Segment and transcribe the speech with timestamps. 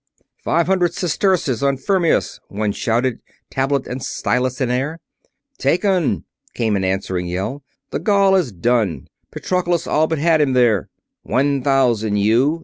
[0.43, 3.19] "Five hundred sesterces on Fermius!" one shouted,
[3.51, 4.97] tablet and stylus in air.
[5.59, 7.61] "Taken!" came an answering yell.
[7.91, 10.89] "The Gaul is done Patroclus all but had him there!"
[11.21, 12.59] "One thousand, you!"